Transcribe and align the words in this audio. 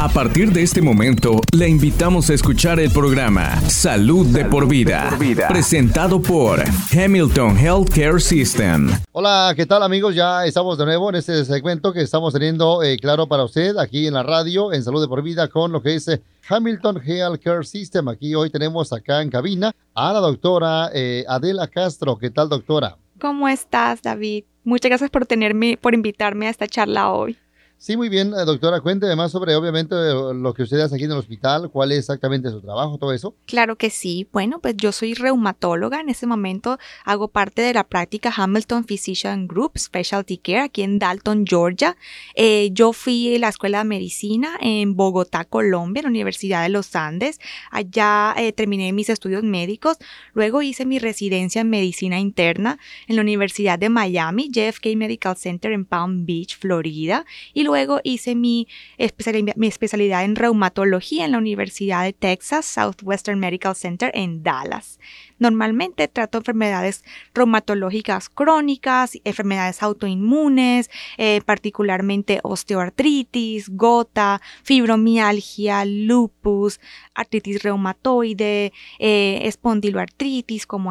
A 0.00 0.08
partir 0.08 0.52
de 0.52 0.62
este 0.62 0.80
momento, 0.80 1.40
le 1.52 1.68
invitamos 1.68 2.30
a 2.30 2.34
escuchar 2.34 2.78
el 2.78 2.88
programa 2.92 3.60
Salud, 3.62 4.26
de, 4.26 4.44
por 4.44 4.68
vida, 4.68 5.10
presentado 5.48 6.22
por 6.22 6.62
Hamilton 6.92 7.58
Healthcare 7.58 8.20
System. 8.20 8.90
Hola, 9.10 9.52
¿qué 9.56 9.66
tal 9.66 9.82
amigos? 9.82 10.14
Ya 10.14 10.46
estamos 10.46 10.78
de 10.78 10.84
nuevo 10.84 11.08
en 11.08 11.16
este 11.16 11.44
segmento 11.44 11.92
que 11.92 12.02
estamos 12.02 12.32
teniendo 12.32 12.80
eh, 12.84 12.96
claro 12.96 13.26
para 13.26 13.42
usted 13.42 13.76
aquí 13.76 14.06
en 14.06 14.14
la 14.14 14.22
radio, 14.22 14.72
en 14.72 14.84
Salud 14.84 15.02
de 15.02 15.08
por 15.08 15.20
vida, 15.20 15.48
con 15.48 15.72
lo 15.72 15.82
que 15.82 15.90
dice 15.90 16.22
Hamilton 16.48 17.02
Healthcare 17.04 17.64
System. 17.64 18.06
Aquí 18.06 18.36
hoy 18.36 18.50
tenemos 18.50 18.92
acá 18.92 19.20
en 19.20 19.30
cabina 19.30 19.72
a 19.94 20.12
la 20.12 20.20
doctora 20.20 20.90
eh, 20.94 21.24
Adela 21.26 21.66
Castro. 21.66 22.16
¿Qué 22.16 22.30
tal, 22.30 22.48
doctora? 22.48 22.96
¿Cómo 23.20 23.48
estás, 23.48 24.00
David? 24.00 24.44
Muchas 24.62 24.90
gracias 24.90 25.10
por 25.10 25.26
tenerme, 25.26 25.76
por 25.76 25.94
invitarme 25.94 26.46
a 26.46 26.50
esta 26.50 26.68
charla 26.68 27.10
hoy. 27.10 27.36
Sí, 27.80 27.96
muy 27.96 28.08
bien, 28.08 28.34
eh, 28.34 28.44
doctora. 28.44 28.80
Cuénteme 28.80 29.14
más 29.14 29.30
sobre, 29.30 29.54
obviamente, 29.54 29.94
lo 29.94 30.52
que 30.52 30.64
usted 30.64 30.80
hace 30.80 30.96
aquí 30.96 31.04
en 31.04 31.12
el 31.12 31.18
hospital, 31.18 31.70
cuál 31.70 31.92
es 31.92 32.00
exactamente 32.00 32.50
su 32.50 32.60
trabajo, 32.60 32.98
todo 32.98 33.12
eso. 33.12 33.36
Claro 33.46 33.76
que 33.76 33.88
sí. 33.88 34.28
Bueno, 34.32 34.58
pues 34.58 34.74
yo 34.76 34.90
soy 34.90 35.14
reumatóloga. 35.14 36.00
En 36.00 36.08
este 36.08 36.26
momento 36.26 36.76
hago 37.04 37.28
parte 37.28 37.62
de 37.62 37.72
la 37.72 37.84
práctica 37.84 38.32
Hamilton 38.36 38.82
Physician 38.82 39.46
Group 39.46 39.78
Specialty 39.78 40.38
Care 40.38 40.62
aquí 40.62 40.82
en 40.82 40.98
Dalton, 40.98 41.44
Georgia. 41.46 41.96
Eh, 42.34 42.70
yo 42.72 42.92
fui 42.92 43.36
a 43.36 43.38
la 43.38 43.48
escuela 43.48 43.78
de 43.78 43.84
medicina 43.84 44.58
en 44.60 44.96
Bogotá, 44.96 45.44
Colombia, 45.44 46.00
en 46.00 46.06
la 46.06 46.10
Universidad 46.10 46.64
de 46.64 46.70
los 46.70 46.96
Andes. 46.96 47.38
Allá 47.70 48.34
eh, 48.38 48.52
terminé 48.52 48.92
mis 48.92 49.08
estudios 49.08 49.44
médicos. 49.44 49.98
Luego 50.34 50.62
hice 50.62 50.84
mi 50.84 50.98
residencia 50.98 51.60
en 51.60 51.70
medicina 51.70 52.18
interna 52.18 52.80
en 53.06 53.14
la 53.14 53.22
Universidad 53.22 53.78
de 53.78 53.88
Miami, 53.88 54.50
JFK 54.50 54.96
Medical 54.96 55.36
Center 55.36 55.70
en 55.70 55.84
Palm 55.84 56.26
Beach, 56.26 56.58
Florida. 56.58 57.24
Y 57.54 57.67
luego 57.68 58.00
hice 58.02 58.34
mi 58.34 58.66
especialidad, 58.96 60.24
en 60.24 60.36
reumatología 60.36 61.26
en 61.26 61.32
la 61.32 61.38
Universidad 61.38 62.02
de 62.04 62.14
Texas 62.14 62.64
Southwestern 62.64 63.38
Medical 63.38 63.76
Center 63.76 64.10
en 64.14 64.42
Dallas. 64.42 64.98
Normalmente 65.38 66.08
trato 66.08 66.38
enfermedades 66.38 67.04
reumatológicas 67.34 68.30
crónicas, 68.30 69.18
enfermedades 69.22 69.82
autoinmunes, 69.82 70.88
eh, 71.18 71.42
particularmente 71.44 72.40
osteoartritis, 72.42 73.68
gota, 73.68 74.40
fibromialgia, 74.62 75.84
lupus, 75.84 76.80
artritis 77.14 77.62
reumatoide, 77.62 78.72
eh, 78.98 79.40
espondiloartritis 79.42 80.66
como 80.66 80.90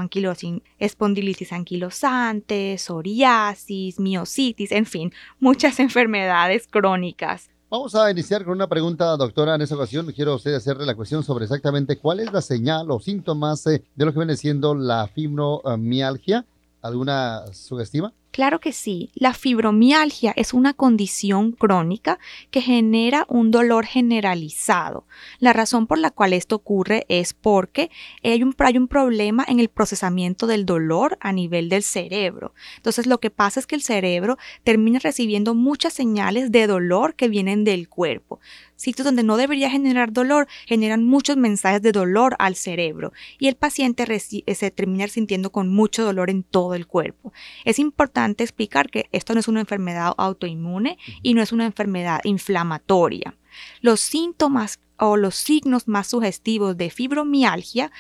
espondilitis 0.79 1.53
anquilosante, 1.53 2.77
psoriasis, 2.77 3.99
miositis, 3.99 4.71
en 4.71 4.85
fin, 4.85 5.13
muchas 5.39 5.79
enfermedades 5.81 6.67
crónicas. 6.67 7.49
Vamos 7.69 7.95
a 7.95 8.09
iniciar 8.09 8.45
con 8.45 8.53
una 8.53 8.67
pregunta, 8.67 9.17
doctora. 9.17 9.55
En 9.55 9.61
esta 9.61 9.75
ocasión 9.75 10.09
quiero 10.13 10.35
usted 10.35 10.53
hacerle 10.53 10.85
la 10.85 10.95
cuestión 10.95 11.23
sobre 11.23 11.43
exactamente 11.43 11.97
cuál 11.97 12.21
es 12.21 12.31
la 12.31 12.41
señal 12.41 12.89
o 12.91 12.99
síntomas 13.01 13.67
eh, 13.67 13.83
de 13.93 14.05
lo 14.05 14.13
que 14.13 14.19
viene 14.19 14.37
siendo 14.37 14.73
la 14.73 15.07
fibromialgia. 15.07 16.45
¿Alguna 16.81 17.43
sugestiva? 17.51 18.13
Claro 18.37 18.59
que 18.59 18.71
sí. 18.71 19.09
La 19.15 19.33
fibromialgia 19.33 20.31
es 20.35 20.53
una 20.53 20.75
condición 20.75 21.53
crónica 21.53 22.19
que 22.51 22.61
genera 22.61 23.25
un 23.29 23.49
dolor 23.49 23.87
generalizado. 23.87 25.07
La 25.39 25.53
razón 25.53 25.87
por 25.87 25.97
la 25.97 26.11
cual 26.11 26.33
esto 26.33 26.57
ocurre 26.57 27.07
es 27.09 27.33
porque 27.33 27.89
hay 28.23 28.43
un, 28.43 28.55
hay 28.59 28.77
un, 28.77 28.87
problema 28.87 29.43
en 29.47 29.59
el 29.59 29.69
procesamiento 29.69 30.45
del 30.45 30.67
dolor 30.67 31.17
a 31.19 31.33
nivel 31.33 31.67
del 31.67 31.81
cerebro. 31.81 32.53
Entonces 32.75 33.07
lo 33.07 33.19
que 33.19 33.31
pasa 33.31 33.59
es 33.59 33.65
que 33.65 33.73
el 33.73 33.81
cerebro 33.81 34.37
termina 34.63 34.99
recibiendo 34.99 35.55
muchas 35.55 35.93
señales 35.93 36.51
de 36.51 36.67
dolor 36.67 37.15
que 37.15 37.29
vienen 37.29 37.63
del 37.63 37.89
cuerpo 37.89 38.39
sitios 38.77 39.05
donde 39.05 39.23
no 39.23 39.35
debería 39.37 39.69
generar 39.69 40.13
dolor, 40.13 40.47
generan 40.65 41.03
muchos 41.03 41.35
mensajes 41.35 41.81
de 41.81 41.91
dolor 41.91 42.35
al 42.39 42.55
cerebro 42.55 43.11
y 43.37 43.47
el 43.47 43.55
paciente 43.55 44.05
eh, 44.07 44.55
se 44.55 44.71
termina 44.71 45.07
sintiendo 45.07 45.51
con 45.51 45.67
mucho 45.67 46.05
dolor 46.05 46.29
en 46.29 46.43
todo 46.43 46.75
el 46.75 46.87
cuerpo. 46.87 47.33
Es 47.65 47.79
importante 47.79 48.26
explicar 48.35 48.89
que 48.89 49.09
esto 49.11 49.33
no 49.33 49.39
es 49.39 49.47
una 49.47 49.59
enfermedad 49.59 50.13
autoinmune 50.17 50.97
y 51.21 51.33
no 51.33 51.41
es 51.41 51.51
una 51.51 51.65
enfermedad 51.65 52.21
inflamatoria. 52.23 53.35
Los 53.81 53.99
síntomas 53.99 54.79
o 54.99 55.17
los 55.17 55.35
signos 55.35 55.87
más 55.87 56.07
sugestivos 56.07 56.77
de 56.77 56.89
fibromialgia 56.89 57.91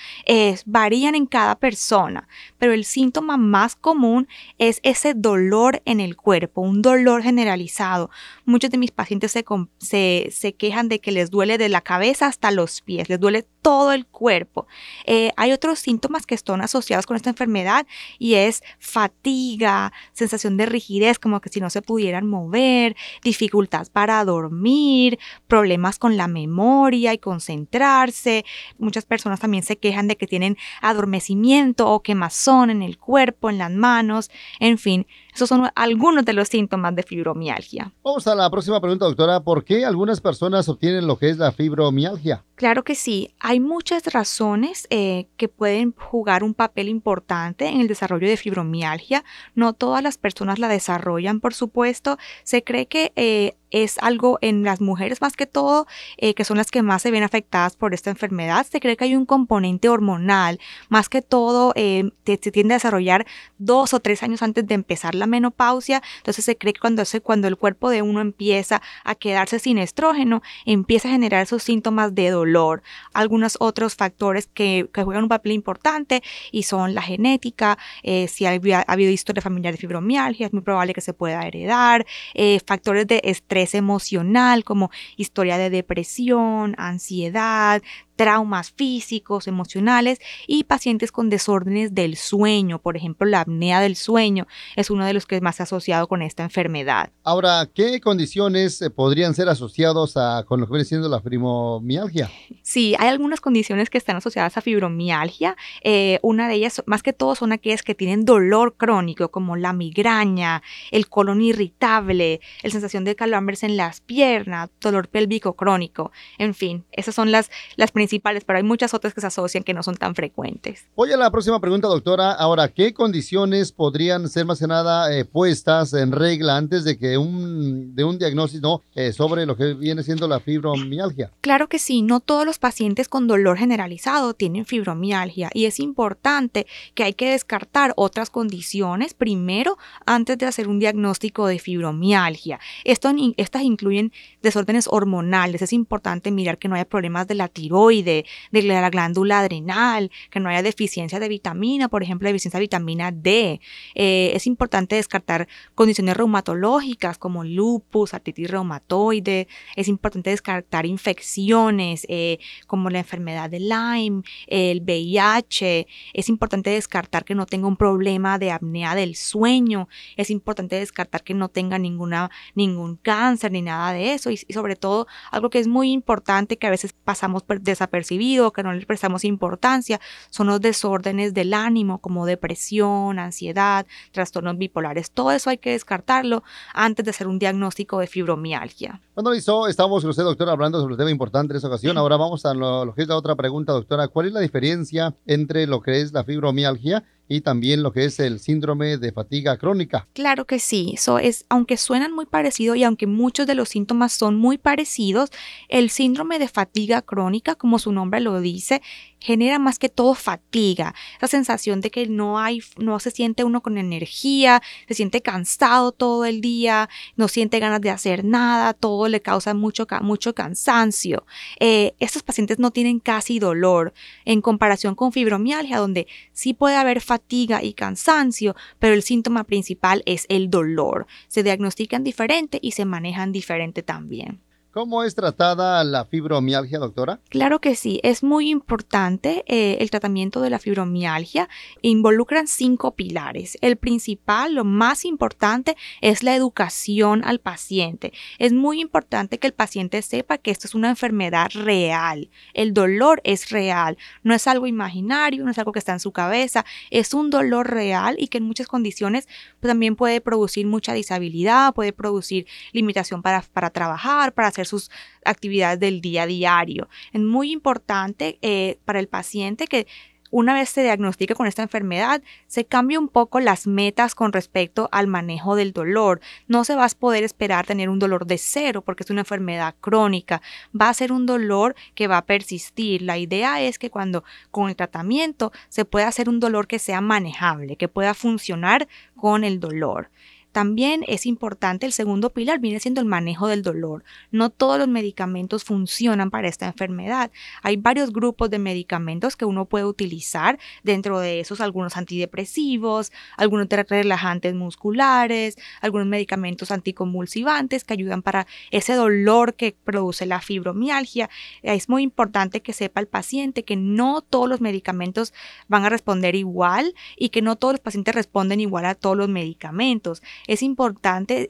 varían 0.65 1.15
en 1.15 1.25
cada 1.25 1.55
persona, 1.55 2.27
pero 2.57 2.73
el 2.73 2.85
síntoma 2.85 3.37
más 3.37 3.75
común 3.75 4.27
es 4.57 4.79
ese 4.83 5.13
dolor 5.13 5.81
en 5.85 5.99
el 5.99 6.15
cuerpo, 6.15 6.61
un 6.61 6.81
dolor 6.81 7.23
generalizado. 7.23 8.09
Muchos 8.45 8.71
de 8.71 8.77
mis 8.77 8.91
pacientes 8.91 9.31
se, 9.31 10.55
quejan 10.57 10.89
de 10.89 10.99
que 10.99 11.11
les 11.11 11.29
duele 11.29 11.57
de 11.57 11.69
la 11.69 11.81
cabeza 11.81 12.27
hasta 12.27 12.51
los 12.51 12.81
pies, 12.81 13.09
les 13.09 13.19
duele 13.19 13.45
todo 13.61 13.91
el 13.91 14.05
cuerpo. 14.05 14.67
Eh, 15.05 15.31
hay 15.35 15.51
otros 15.51 15.79
síntomas 15.79 16.25
que 16.25 16.35
están 16.35 16.61
asociados 16.61 17.05
con 17.05 17.17
esta 17.17 17.29
enfermedad 17.29 17.85
y 18.17 18.35
es 18.35 18.63
fatiga, 18.79 19.91
sensación 20.13 20.57
de 20.57 20.65
rigidez, 20.65 21.19
como 21.19 21.41
que 21.41 21.49
si 21.49 21.59
no 21.59 21.69
se 21.69 21.81
pudieran 21.81 22.27
mover, 22.27 22.95
dificultad 23.23 23.87
para 23.91 24.23
dormir, 24.23 25.19
problemas 25.47 25.99
con 25.99 26.17
la 26.17 26.27
memoria, 26.27 26.86
y 26.93 27.17
concentrarse. 27.17 28.45
Muchas 28.77 29.05
personas 29.05 29.39
también 29.39 29.63
se 29.63 29.77
quejan 29.77 30.07
de 30.07 30.15
que 30.17 30.27
tienen 30.27 30.57
adormecimiento 30.81 31.89
o 31.89 32.01
quemazón 32.01 32.69
en 32.69 32.81
el 32.81 32.97
cuerpo, 32.97 33.49
en 33.49 33.57
las 33.57 33.71
manos, 33.71 34.29
en 34.59 34.77
fin, 34.77 35.07
esos 35.37 35.49
son 35.49 35.69
algunos 35.75 36.25
de 36.25 36.33
los 36.33 36.47
síntomas 36.47 36.95
de 36.95 37.03
fibromialgia. 37.03 37.93
Vamos 38.03 38.25
a 38.25 38.33
la 38.33 38.49
próxima 38.49 38.81
pregunta, 38.81 39.05
doctora. 39.05 39.39
¿Por 39.39 39.63
qué 39.63 39.85
algunas 39.85 40.19
personas 40.19 40.67
obtienen 40.67 41.05
lo 41.05 41.19
que 41.19 41.29
es 41.29 41.37
la 41.37 41.51
fibromialgia? 41.51 42.43
Claro 42.55 42.83
que 42.83 42.95
sí. 42.95 43.35
Hay 43.39 43.59
muchas 43.59 44.11
razones 44.11 44.87
eh, 44.89 45.27
que 45.37 45.47
pueden 45.47 45.93
jugar 45.95 46.43
un 46.43 46.55
papel 46.55 46.89
importante 46.89 47.67
en 47.67 47.81
el 47.81 47.87
desarrollo 47.87 48.27
de 48.27 48.35
fibromialgia. 48.35 49.23
No 49.53 49.73
todas 49.73 50.01
las 50.01 50.17
personas 50.17 50.57
la 50.57 50.67
desarrollan, 50.67 51.39
por 51.39 51.53
supuesto. 51.53 52.17
Se 52.43 52.63
cree 52.63 52.87
que 52.87 53.13
eh, 53.15 53.57
es 53.69 53.99
algo 53.99 54.39
en 54.41 54.63
las 54.63 54.81
mujeres 54.81 55.21
más 55.21 55.35
que 55.35 55.45
todo, 55.45 55.85
eh, 56.17 56.33
que 56.33 56.45
son 56.45 56.57
las 56.57 56.71
que 56.71 56.81
más 56.81 57.03
se 57.03 57.11
ven 57.11 57.21
afectadas 57.21 57.75
por 57.75 57.93
esta 57.93 58.09
enfermedad. 58.09 58.65
Se 58.67 58.79
cree 58.79 58.97
que 58.97 59.03
hay 59.03 59.15
un 59.15 59.27
componente 59.27 59.87
hormonal, 59.87 60.59
más 60.89 61.09
que 61.09 61.21
todo 61.21 61.73
se 61.75 62.51
tiende 62.51 62.73
a 62.73 62.77
desarrollar 62.77 63.27
dos 63.59 63.93
o 63.93 63.99
tres 63.99 64.23
años 64.23 64.41
antes 64.41 64.65
de 64.65 64.73
empezar 64.73 65.13
la 65.13 65.26
menopausia, 65.27 66.01
entonces 66.17 66.45
se 66.45 66.57
cree 66.57 66.73
que 66.73 66.79
cuando, 66.79 67.03
cuando 67.23 67.47
el 67.47 67.57
cuerpo 67.57 67.89
de 67.89 68.01
uno 68.01 68.21
empieza 68.21 68.81
a 69.03 69.15
quedarse 69.15 69.59
sin 69.59 69.77
estrógeno, 69.77 70.41
empieza 70.65 71.07
a 71.07 71.11
generar 71.11 71.43
esos 71.43 71.63
síntomas 71.63 72.13
de 72.15 72.29
dolor. 72.29 72.81
Algunos 73.13 73.57
otros 73.59 73.95
factores 73.95 74.47
que, 74.47 74.89
juegan 74.93 75.23
un 75.23 75.29
papel 75.29 75.51
importante 75.53 76.23
y 76.51 76.63
son 76.63 76.95
la 76.95 77.01
genética, 77.01 77.77
eh, 78.03 78.27
si 78.27 78.45
ha, 78.45 78.59
habido 78.87 79.11
historia 79.11 79.41
familiar 79.41 79.73
de 79.73 79.77
fibromialgia, 79.77 80.47
es 80.47 80.53
muy 80.53 80.61
probable 80.61 80.93
que 80.93 81.01
se 81.01 81.13
pueda 81.13 81.45
heredar, 81.45 82.05
eh, 82.33 82.59
factores 82.65 83.07
de 83.07 83.21
estrés 83.23 83.75
emocional 83.75 84.63
como 84.63 84.91
historia 85.15 85.57
de 85.57 85.69
depresión, 85.69 86.75
ansiedad, 86.77 87.81
traumas 88.17 88.71
físicos, 88.71 89.47
emocionales 89.47 90.19
y 90.47 90.65
pacientes 90.65 91.13
con 91.13 91.29
desórdenes 91.29 91.95
del 91.95 92.17
sueño, 92.17 92.79
por 92.79 92.97
ejemplo, 92.97 93.25
la 93.25 93.41
apnea 93.41 93.79
del 93.79 93.95
sueño 93.95 94.47
es 94.75 94.89
uno 94.89 95.05
de 95.05 95.13
los 95.13 95.25
que 95.25 95.39
más 95.39 95.55
se 95.55 95.63
ha 95.63 95.65
asociado 95.65 96.07
con 96.07 96.21
esta 96.21 96.43
enfermedad. 96.43 97.11
Ahora, 97.23 97.69
¿qué 97.73 98.01
condiciones 98.01 98.81
eh, 98.81 98.89
podrían 98.89 99.35
ser 99.35 99.47
asociados 99.47 100.17
a, 100.17 100.43
con 100.45 100.59
lo 100.59 100.65
que 100.65 100.73
viene 100.73 100.85
siendo 100.85 101.07
la 101.07 101.21
fibromialgia? 101.21 102.29
Sí, 102.63 102.95
hay 102.97 103.07
algunas 103.07 103.39
condiciones 103.39 103.89
que 103.89 103.97
están 103.97 104.17
asociadas 104.17 104.57
a 104.57 104.61
fibromialgia. 104.61 105.55
Eh, 105.83 106.19
una 106.23 106.47
de 106.47 106.55
ellas, 106.55 106.83
más 106.87 107.03
que 107.03 107.13
todo, 107.13 107.35
son 107.35 107.51
aquellas 107.51 107.83
que 107.83 107.95
tienen 107.95 108.25
dolor 108.25 108.75
crónico, 108.77 109.29
como 109.29 109.55
la 109.55 109.73
migraña, 109.73 110.63
el 110.91 111.07
colon 111.07 111.41
irritable, 111.41 112.41
la 112.63 112.69
sensación 112.71 113.03
de 113.03 113.15
calambres 113.15 113.63
en 113.63 113.77
las 113.77 114.01
piernas, 114.01 114.69
dolor 114.81 115.07
pélvico 115.07 115.53
crónico, 115.53 116.11
en 116.39 116.55
fin, 116.55 116.83
esas 116.91 117.13
son 117.13 117.31
las, 117.31 117.51
las 117.75 117.91
principales 117.91 118.06
principales, 118.07 118.45
pero 118.45 118.57
hay 118.57 118.63
muchas 118.63 118.93
otras 118.93 119.13
que 119.13 119.19
se 119.19 119.27
asocian 119.27 119.63
que 119.63 119.73
no 119.73 119.83
son 119.83 119.95
tan 119.95 120.15
frecuentes. 120.15 120.85
Voy 120.95 121.11
a 121.11 121.17
la 121.17 121.29
próxima 121.29 121.59
pregunta, 121.59 121.89
doctora. 121.89 122.31
Ahora, 122.31 122.69
¿qué 122.69 122.93
condiciones 122.93 123.73
podrían 123.73 124.29
ser 124.29 124.45
más 124.45 124.59
que 124.59 124.67
nada 124.67 125.13
eh, 125.13 125.25
puestas 125.25 125.93
en 125.93 126.13
regla 126.13 126.55
antes 126.55 126.85
de 126.85 126.97
que 126.97 127.17
un, 127.17 127.93
de 127.95 128.05
un 128.05 128.17
diagnóstico 128.17 128.83
eh, 128.95 129.11
sobre 129.11 129.45
lo 129.45 129.57
que 129.57 129.73
viene 129.73 130.03
siendo 130.03 130.27
la 130.27 130.39
fibromialgia? 130.39 131.31
Claro 131.41 131.67
que 131.67 131.79
sí, 131.79 132.01
no 132.01 132.21
todos 132.21 132.45
los 132.45 132.59
pacientes 132.59 133.09
con 133.09 133.27
dolor 133.27 133.57
generalizado 133.57 134.33
tienen 134.33 134.65
fibromialgia 134.65 135.49
y 135.53 135.65
es 135.65 135.79
importante 135.81 136.65
que 136.95 137.03
hay 137.03 137.13
que 137.13 137.31
descartar 137.31 137.93
otras 137.97 138.29
condiciones 138.29 139.13
primero 139.13 139.77
antes 140.05 140.37
de 140.37 140.45
hacer 140.45 140.69
un 140.69 140.79
diagnóstico 140.79 141.45
de 141.47 141.59
fibromialgia. 141.59 142.59
Esto, 142.85 143.11
estas 143.35 143.63
incluyen 143.63 144.13
desórdenes 144.41 144.87
hormonales, 144.89 145.61
es 145.61 145.73
importante 145.73 146.31
mirar 146.31 146.57
que 146.57 146.69
no 146.69 146.75
haya 146.75 146.85
problemas 146.85 147.27
de 147.27 147.35
la 147.35 147.49
tiroides, 147.49 147.96
tiroide, 147.97 148.25
de 148.51 148.61
la 148.63 148.89
glándula 148.89 149.39
adrenal, 149.39 150.11
que 150.29 150.39
no 150.39 150.49
haya 150.49 150.61
deficiencia 150.61 151.19
de 151.19 151.29
vitamina, 151.29 151.89
por 151.89 152.03
ejemplo, 152.03 152.27
deficiencia 152.27 152.59
de 152.59 152.65
vitamina 152.65 153.11
D. 153.11 153.59
Eh, 153.95 154.31
es 154.33 154.47
importante 154.47 154.95
descartar 154.95 155.47
condiciones 155.75 156.15
reumatológicas 156.17 157.17
como 157.17 157.43
lupus, 157.43 158.13
artritis 158.13 158.49
reumatoide. 158.49 159.47
Es 159.75 159.87
importante 159.87 160.29
descartar 160.29 160.85
infecciones 160.85 162.05
eh, 162.09 162.39
como 162.67 162.89
la 162.89 162.99
enfermedad 162.99 163.49
de 163.49 163.59
Lyme, 163.59 164.23
el 164.47 164.81
VIH. 164.81 165.87
Es 166.13 166.29
importante 166.29 166.69
descartar 166.69 167.25
que 167.25 167.35
no 167.35 167.45
tenga 167.45 167.67
un 167.67 167.77
problema 167.77 168.39
de 168.39 168.51
apnea 168.51 168.95
del 168.95 169.15
sueño. 169.15 169.87
Es 170.15 170.29
importante 170.29 170.77
descartar 170.77 171.23
que 171.23 171.33
no 171.33 171.49
tenga 171.49 171.77
ninguna, 171.77 172.29
ningún 172.55 172.97
cáncer 172.97 173.51
ni 173.51 173.61
nada 173.61 173.93
de 173.93 174.13
eso. 174.13 174.31
Y, 174.31 174.39
y 174.47 174.53
sobre 174.53 174.75
todo, 174.75 175.07
algo 175.31 175.49
que 175.49 175.59
es 175.59 175.67
muy 175.67 175.91
importante 175.91 176.57
que 176.57 176.67
a 176.67 176.71
veces 176.71 176.93
pasamos 176.93 177.43
desapercibido, 177.61 177.86
que 177.87 178.63
no 178.63 178.73
le 178.73 178.85
prestamos 178.85 179.23
importancia, 179.23 179.99
son 180.29 180.47
los 180.47 180.61
desórdenes 180.61 181.33
del 181.33 181.53
ánimo 181.53 181.99
como 181.99 182.25
depresión, 182.25 183.19
ansiedad, 183.19 183.85
trastornos 184.11 184.57
bipolares. 184.57 185.11
Todo 185.11 185.31
eso 185.31 185.49
hay 185.49 185.57
que 185.57 185.71
descartarlo 185.71 186.43
antes 186.73 187.05
de 187.05 187.11
hacer 187.11 187.27
un 187.27 187.39
diagnóstico 187.39 187.99
de 187.99 188.07
fibromialgia. 188.07 189.01
Bueno, 189.15 189.31
listo, 189.31 189.67
estamos 189.67 190.03
con 190.03 190.11
usted, 190.11 190.23
doctora, 190.23 190.51
hablando 190.51 190.79
sobre 190.79 190.93
un 190.93 190.97
tema 190.97 191.11
importante 191.11 191.53
en 191.53 191.57
esta 191.57 191.67
ocasión. 191.67 191.97
Ahora 191.97 192.17
vamos 192.17 192.45
a 192.45 192.53
lo, 192.53 192.93
que 192.95 193.01
es 193.03 193.07
la 193.07 193.15
otra 193.15 193.35
pregunta, 193.35 193.73
doctora. 193.73 194.07
¿Cuál 194.07 194.27
es 194.27 194.33
la 194.33 194.39
diferencia 194.39 195.15
entre 195.25 195.67
lo 195.67 195.81
que 195.81 196.01
es 196.01 196.13
la 196.13 196.23
fibromialgia 196.23 197.03
y 197.27 197.41
también 197.41 197.83
lo 197.83 197.91
que 197.91 198.05
es 198.05 198.19
el 198.19 198.39
síndrome 198.39 198.97
de 198.97 199.11
fatiga 199.11 199.57
crónica. 199.57 200.07
Claro 200.13 200.45
que 200.45 200.59
sí, 200.59 200.91
eso 200.93 201.19
es, 201.19 201.45
aunque 201.49 201.77
suenan 201.77 202.13
muy 202.13 202.25
parecidos 202.25 202.77
y 202.77 202.83
aunque 202.83 203.07
muchos 203.07 203.47
de 203.47 203.55
los 203.55 203.69
síntomas 203.69 204.13
son 204.13 204.35
muy 204.35 204.57
parecidos, 204.57 205.29
el 205.69 205.89
síndrome 205.89 206.39
de 206.39 206.47
fatiga 206.47 207.01
crónica, 207.01 207.55
como 207.55 207.79
su 207.79 207.91
nombre 207.91 208.21
lo 208.21 208.39
dice, 208.39 208.81
genera 209.19 209.59
más 209.59 209.79
que 209.79 209.89
todo 209.89 210.13
fatiga, 210.13 210.93
esa 211.17 211.27
sensación 211.27 211.81
de 211.81 211.91
que 211.91 212.07
no 212.07 212.39
hay, 212.39 212.61
no 212.77 212.99
se 212.99 213.11
siente 213.11 213.43
uno 213.43 213.61
con 213.61 213.77
energía, 213.77 214.61
se 214.87 214.93
siente 214.93 215.21
cansado 215.21 215.91
todo 215.91 216.25
el 216.25 216.39
día, 216.39 216.87
no 217.15 217.27
siente 217.27 217.59
ganas 217.59 217.81
de 217.81 217.89
hacer 217.89 218.23
nada, 218.23 218.73
todo 218.73 219.07
le 219.07 219.21
causa 219.21 219.53
mucho, 219.53 219.87
mucho 220.01 220.33
cansancio. 220.33 221.25
Eh, 221.59 221.95
estos 221.99 222.23
pacientes 222.23 222.59
no 222.59 222.71
tienen 222.71 222.99
casi 222.99 223.39
dolor 223.39 223.93
en 224.25 224.41
comparación 224.41 224.95
con 224.95 225.11
fibromialgia, 225.11 225.77
donde 225.77 226.07
sí 226.31 226.53
puede 226.53 226.75
haber 226.75 227.01
fatiga 227.01 227.16
y 227.63 227.73
cansancio, 227.73 228.55
pero 228.79 228.93
el 228.93 229.03
síntoma 229.03 229.43
principal 229.43 230.03
es 230.05 230.25
el 230.29 230.49
dolor. 230.49 231.07
Se 231.27 231.43
diagnostican 231.43 232.03
diferente 232.03 232.59
y 232.61 232.71
se 232.71 232.85
manejan 232.85 233.31
diferente 233.31 233.83
también. 233.83 234.41
¿Cómo 234.77 235.03
es 235.03 235.15
tratada 235.15 235.83
la 235.83 236.05
fibromialgia, 236.05 236.77
doctora? 236.77 237.19
Claro 237.29 237.59
que 237.59 237.75
sí, 237.75 237.99
es 238.03 238.21
muy 238.21 238.51
importante 238.51 239.43
eh, 239.47 239.77
el 239.79 239.89
tratamiento 239.89 240.39
de 240.39 240.51
la 240.51 240.59
fibromialgia. 240.59 241.49
Involucran 241.81 242.47
cinco 242.47 242.91
pilares. 242.91 243.57
El 243.61 243.77
principal, 243.77 244.53
lo 244.53 244.65
más 244.65 245.03
importante, 245.03 245.75
es 246.01 246.21
la 246.21 246.35
educación 246.35 247.23
al 247.25 247.39
paciente. 247.39 248.13
Es 248.37 248.53
muy 248.53 248.79
importante 248.79 249.39
que 249.39 249.47
el 249.47 249.53
paciente 249.53 249.99
sepa 250.03 250.37
que 250.37 250.51
esto 250.51 250.67
es 250.67 250.75
una 250.75 250.89
enfermedad 250.89 251.49
real. 251.55 252.29
El 252.53 252.75
dolor 252.75 253.19
es 253.23 253.49
real, 253.49 253.97
no 254.21 254.35
es 254.35 254.45
algo 254.45 254.67
imaginario, 254.67 255.43
no 255.43 255.49
es 255.49 255.57
algo 255.57 255.71
que 255.71 255.79
está 255.79 255.93
en 255.93 255.99
su 255.99 256.11
cabeza, 256.11 256.65
es 256.91 257.15
un 257.15 257.31
dolor 257.31 257.71
real 257.71 258.15
y 258.19 258.27
que 258.27 258.37
en 258.37 258.43
muchas 258.43 258.67
condiciones 258.67 259.27
pues, 259.59 259.71
también 259.71 259.95
puede 259.95 260.21
producir 260.21 260.67
mucha 260.67 260.93
disabilidad, 260.93 261.73
puede 261.73 261.93
producir 261.93 262.45
limitación 262.73 263.23
para, 263.23 263.41
para 263.41 263.71
trabajar, 263.71 264.35
para 264.35 264.49
hacer 264.49 264.66
sus 264.67 264.91
actividades 265.25 265.79
del 265.79 266.01
día 266.01 266.23
a 266.23 266.27
diario. 266.27 266.89
Es 267.13 267.21
muy 267.21 267.51
importante 267.51 268.37
eh, 268.41 268.77
para 268.85 268.99
el 268.99 269.07
paciente 269.07 269.65
que 269.67 269.87
una 270.29 270.53
vez 270.53 270.69
se 270.69 270.83
diagnostique 270.83 271.35
con 271.35 271.47
esta 271.47 271.61
enfermedad, 271.61 272.21
se 272.47 272.65
cambie 272.65 272.97
un 272.97 273.07
poco 273.07 273.39
las 273.39 273.65
metas 273.65 274.13
con 274.13 274.33
respecto 274.33 274.89
al 274.91 275.07
manejo 275.07 275.55
del 275.55 275.71
dolor. 275.71 276.19
No 276.47 276.65
se 276.65 276.75
va 276.75 276.85
a 276.85 276.89
poder 276.89 277.23
esperar 277.23 277.65
tener 277.65 277.89
un 277.89 277.99
dolor 277.99 278.25
de 278.25 278.37
cero 278.37 278.81
porque 278.81 279.03
es 279.03 279.09
una 279.09 279.21
enfermedad 279.21 279.75
crónica. 279.79 280.41
Va 280.79 280.89
a 280.89 280.93
ser 280.93 281.13
un 281.13 281.25
dolor 281.25 281.75
que 281.95 282.07
va 282.07 282.17
a 282.17 282.25
persistir. 282.25 283.03
La 283.03 283.17
idea 283.17 283.61
es 283.61 283.79
que 283.79 283.89
cuando 283.89 284.25
con 284.51 284.69
el 284.69 284.75
tratamiento 284.75 285.53
se 285.69 285.85
pueda 285.85 286.09
hacer 286.09 286.27
un 286.27 286.41
dolor 286.41 286.67
que 286.67 286.79
sea 286.79 286.99
manejable, 286.99 287.77
que 287.77 287.87
pueda 287.87 288.13
funcionar 288.13 288.87
con 289.15 289.45
el 289.45 289.61
dolor. 289.61 290.09
También 290.57 291.03
es 291.05 291.27
importante, 291.27 291.85
el 291.85 291.91
segundo 291.91 292.31
pilar 292.31 292.57
viene 292.57 292.79
siendo 292.79 292.99
el 292.99 293.05
manejo 293.05 293.45
del 293.45 293.61
dolor. 293.61 294.03
No 294.31 294.49
todos 294.49 294.79
los 294.79 294.87
medicamentos 294.87 295.63
funcionan 295.63 296.31
para 296.31 296.47
esta 296.47 296.65
enfermedad. 296.65 297.29
Hay 297.61 297.77
varios 297.77 298.11
grupos 298.11 298.49
de 298.49 298.57
medicamentos 298.57 299.35
que 299.35 299.45
uno 299.45 299.65
puede 299.65 299.85
utilizar, 299.85 300.57
dentro 300.81 301.19
de 301.19 301.41
esos 301.41 301.61
algunos 301.61 301.95
antidepresivos, 301.95 303.11
algunos 303.37 303.67
relajantes 303.69 304.55
musculares, 304.55 305.59
algunos 305.79 306.07
medicamentos 306.07 306.71
anticonvulsivantes 306.71 307.83
que 307.83 307.93
ayudan 307.93 308.23
para 308.23 308.47
ese 308.71 308.95
dolor 308.95 309.53
que 309.53 309.75
produce 309.83 310.25
la 310.25 310.41
fibromialgia. 310.41 311.29
Es 311.61 311.87
muy 311.87 312.01
importante 312.01 312.63
que 312.63 312.73
sepa 312.73 312.99
el 312.99 313.07
paciente 313.07 313.63
que 313.63 313.75
no 313.75 314.23
todos 314.23 314.49
los 314.49 314.59
medicamentos 314.59 315.35
van 315.67 315.85
a 315.85 315.89
responder 315.89 316.33
igual 316.33 316.95
y 317.15 317.29
que 317.29 317.43
no 317.43 317.57
todos 317.57 317.75
los 317.75 317.81
pacientes 317.81 318.15
responden 318.15 318.59
igual 318.59 318.85
a 318.85 318.95
todos 318.95 319.15
los 319.15 319.29
medicamentos 319.29 320.23
es 320.47 320.63
importante 320.63 321.47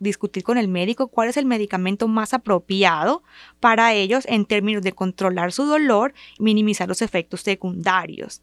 discutir 0.00 0.42
con 0.42 0.58
el 0.58 0.68
médico 0.68 1.08
cuál 1.08 1.28
es 1.28 1.36
el 1.36 1.46
medicamento 1.46 2.08
más 2.08 2.34
apropiado 2.34 3.22
para 3.60 3.92
ellos 3.92 4.24
en 4.26 4.46
términos 4.46 4.82
de 4.82 4.92
controlar 4.92 5.52
su 5.52 5.64
dolor 5.66 6.14
y 6.38 6.42
minimizar 6.42 6.88
los 6.88 7.02
efectos 7.02 7.42
secundarios. 7.42 8.42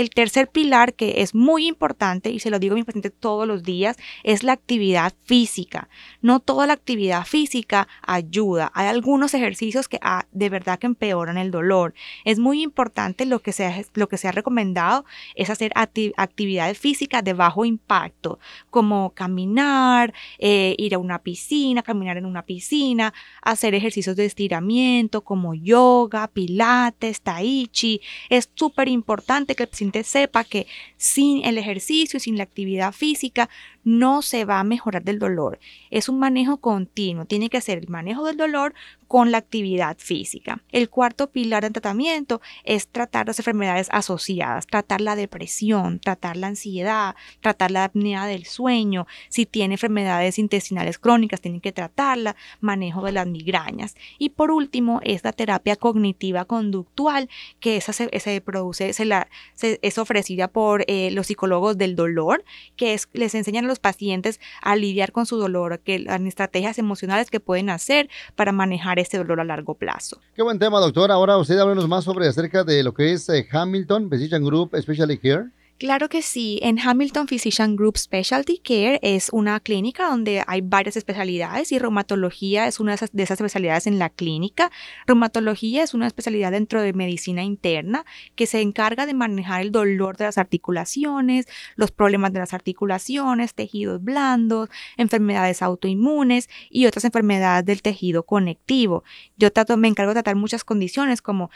El 0.00 0.08
tercer 0.08 0.48
pilar 0.48 0.94
que 0.94 1.20
es 1.20 1.34
muy 1.34 1.66
importante, 1.66 2.30
y 2.30 2.40
se 2.40 2.48
lo 2.48 2.58
digo 2.58 2.72
a 2.72 2.76
mi 2.76 2.84
paciente 2.84 3.10
todos 3.10 3.46
los 3.46 3.62
días, 3.62 3.98
es 4.24 4.42
la 4.42 4.52
actividad 4.52 5.12
física. 5.26 5.90
No 6.22 6.40
toda 6.40 6.66
la 6.66 6.72
actividad 6.72 7.26
física 7.26 7.86
ayuda. 8.00 8.72
Hay 8.72 8.86
algunos 8.86 9.34
ejercicios 9.34 9.88
que 9.88 9.98
ah, 10.00 10.24
de 10.32 10.48
verdad 10.48 10.78
que 10.78 10.86
empeoran 10.86 11.36
el 11.36 11.50
dolor. 11.50 11.92
Es 12.24 12.38
muy 12.38 12.62
importante 12.62 13.26
lo 13.26 13.40
que 13.40 13.52
se 13.52 13.66
ha, 13.66 13.82
lo 13.92 14.08
que 14.08 14.16
se 14.16 14.26
ha 14.26 14.32
recomendado 14.32 15.04
es 15.34 15.50
hacer 15.50 15.70
actividades 15.74 16.78
físicas 16.78 17.22
de 17.22 17.34
bajo 17.34 17.66
impacto, 17.66 18.38
como 18.70 19.10
caminar, 19.10 20.14
eh, 20.38 20.76
ir 20.78 20.94
a 20.94 20.98
una 20.98 21.18
piscina, 21.18 21.82
caminar 21.82 22.16
en 22.16 22.24
una 22.24 22.46
piscina, 22.46 23.12
hacer 23.42 23.74
ejercicios 23.74 24.16
de 24.16 24.24
estiramiento 24.24 25.20
como 25.20 25.52
yoga, 25.52 26.26
pilates, 26.28 27.20
tai 27.20 27.68
chi. 27.70 28.00
Es 28.30 28.48
súper 28.54 28.88
importante 28.88 29.54
que 29.54 29.64
el 29.64 29.89
sepa 30.04 30.44
que 30.44 30.66
sin 30.96 31.44
el 31.44 31.58
ejercicio, 31.58 32.20
sin 32.20 32.36
la 32.36 32.44
actividad 32.44 32.92
física, 32.92 33.48
no 33.84 34.22
se 34.22 34.44
va 34.44 34.60
a 34.60 34.64
mejorar 34.64 35.02
del 35.02 35.18
dolor. 35.18 35.58
Es 35.90 36.08
un 36.08 36.18
manejo 36.18 36.58
continuo, 36.58 37.24
tiene 37.24 37.48
que 37.48 37.60
ser 37.60 37.78
el 37.78 37.88
manejo 37.88 38.24
del 38.24 38.36
dolor 38.36 38.74
con 39.10 39.32
la 39.32 39.38
actividad 39.38 39.96
física. 39.98 40.62
El 40.70 40.88
cuarto 40.88 41.30
pilar 41.30 41.64
del 41.64 41.72
tratamiento 41.72 42.40
es 42.62 42.86
tratar 42.86 43.26
las 43.26 43.40
enfermedades 43.40 43.88
asociadas, 43.90 44.68
tratar 44.68 45.00
la 45.00 45.16
depresión, 45.16 45.98
tratar 45.98 46.36
la 46.36 46.46
ansiedad, 46.46 47.16
tratar 47.40 47.72
la 47.72 47.82
apnea 47.82 48.26
del 48.26 48.46
sueño. 48.46 49.08
Si 49.28 49.46
tiene 49.46 49.74
enfermedades 49.74 50.38
intestinales 50.38 51.00
crónicas, 51.00 51.40
tienen 51.40 51.60
que 51.60 51.72
tratarla, 51.72 52.36
manejo 52.60 53.02
de 53.02 53.10
las 53.10 53.26
migrañas. 53.26 53.96
Y 54.16 54.28
por 54.28 54.52
último, 54.52 55.00
es 55.02 55.24
la 55.24 55.32
terapia 55.32 55.74
cognitiva 55.74 56.44
conductual, 56.44 57.28
que 57.58 57.76
esa 57.76 57.92
se, 57.92 58.40
produce, 58.40 58.92
se 58.92 59.04
la, 59.06 59.28
es 59.60 59.98
ofrecida 59.98 60.46
por 60.46 60.84
eh, 60.86 61.10
los 61.10 61.26
psicólogos 61.26 61.76
del 61.76 61.96
dolor, 61.96 62.44
que 62.76 62.94
es, 62.94 63.08
les 63.12 63.34
enseñan 63.34 63.66
los 63.70 63.78
pacientes 63.78 64.40
a 64.60 64.76
lidiar 64.76 65.12
con 65.12 65.24
su 65.24 65.38
dolor, 65.38 65.80
que 65.80 65.98
las 65.98 66.20
estrategias 66.20 66.78
emocionales 66.78 67.30
que 67.30 67.40
pueden 67.40 67.70
hacer 67.70 68.10
para 68.36 68.52
manejar 68.52 68.98
este 68.98 69.16
dolor 69.16 69.40
a 69.40 69.44
largo 69.44 69.74
plazo. 69.74 70.20
Qué 70.34 70.42
buen 70.42 70.58
tema, 70.58 70.80
doctor. 70.80 71.10
Ahora 71.10 71.38
usted 71.38 71.58
háblanos 71.58 71.88
más 71.88 72.04
sobre 72.04 72.26
acerca 72.26 72.64
de 72.64 72.82
lo 72.82 72.92
que 72.92 73.12
es 73.12 73.28
eh, 73.28 73.48
Hamilton 73.50 74.10
Physician 74.10 74.44
Group 74.44 74.74
Especially 74.74 75.16
Care. 75.16 75.46
Claro 75.80 76.10
que 76.10 76.20
sí. 76.20 76.60
En 76.62 76.78
Hamilton 76.78 77.26
Physician 77.26 77.74
Group 77.74 77.96
Specialty 77.96 78.58
Care 78.58 79.00
es 79.02 79.30
una 79.32 79.60
clínica 79.60 80.10
donde 80.10 80.44
hay 80.46 80.60
varias 80.60 80.98
especialidades 80.98 81.72
y 81.72 81.78
reumatología 81.78 82.66
es 82.66 82.80
una 82.80 82.96
de 82.96 83.22
esas 83.22 83.40
especialidades 83.40 83.86
en 83.86 83.98
la 83.98 84.10
clínica. 84.10 84.70
Reumatología 85.06 85.82
es 85.82 85.94
una 85.94 86.06
especialidad 86.06 86.52
dentro 86.52 86.82
de 86.82 86.92
medicina 86.92 87.44
interna 87.44 88.04
que 88.34 88.44
se 88.44 88.60
encarga 88.60 89.06
de 89.06 89.14
manejar 89.14 89.62
el 89.62 89.72
dolor 89.72 90.18
de 90.18 90.26
las 90.26 90.36
articulaciones, 90.36 91.46
los 91.76 91.92
problemas 91.92 92.34
de 92.34 92.40
las 92.40 92.52
articulaciones, 92.52 93.54
tejidos 93.54 94.04
blandos, 94.04 94.68
enfermedades 94.98 95.62
autoinmunes 95.62 96.50
y 96.68 96.84
otras 96.84 97.06
enfermedades 97.06 97.64
del 97.64 97.80
tejido 97.80 98.24
conectivo. 98.24 99.02
Yo 99.38 99.50
trato, 99.50 99.78
me 99.78 99.88
encargo 99.88 100.10
de 100.10 100.16
tratar 100.16 100.36
muchas 100.36 100.62
condiciones 100.62 101.22
como 101.22 101.50